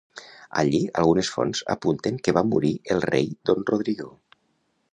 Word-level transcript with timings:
Allí 0.61 0.79
algunes 1.01 1.29
fonts 1.33 1.61
apunten 1.75 2.17
que 2.27 2.35
va 2.37 2.45
morir 2.55 2.73
el 2.95 3.05
rei 3.11 3.29
Don 3.51 3.65
Rodrigo. 3.71 4.09